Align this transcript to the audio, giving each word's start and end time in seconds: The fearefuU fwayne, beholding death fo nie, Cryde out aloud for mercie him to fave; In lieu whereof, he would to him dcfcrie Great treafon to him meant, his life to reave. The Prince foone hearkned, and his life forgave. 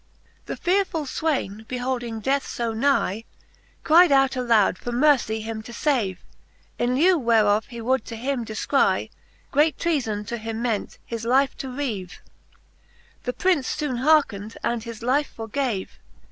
The 0.47 0.57
fearefuU 0.57 1.03
fwayne, 1.05 1.67
beholding 1.67 2.21
death 2.21 2.41
fo 2.47 2.73
nie, 2.73 3.23
Cryde 3.83 4.11
out 4.11 4.35
aloud 4.35 4.79
for 4.79 4.91
mercie 4.91 5.41
him 5.43 5.61
to 5.61 5.71
fave; 5.73 6.17
In 6.79 6.95
lieu 6.95 7.19
whereof, 7.19 7.67
he 7.67 7.81
would 7.81 8.03
to 8.05 8.15
him 8.15 8.43
dcfcrie 8.43 9.11
Great 9.51 9.77
treafon 9.77 10.25
to 10.25 10.37
him 10.37 10.59
meant, 10.63 10.97
his 11.05 11.23
life 11.23 11.55
to 11.57 11.69
reave. 11.69 12.19
The 13.25 13.33
Prince 13.33 13.75
foone 13.75 13.97
hearkned, 13.99 14.57
and 14.63 14.81
his 14.83 15.03
life 15.03 15.31
forgave. 15.35 15.99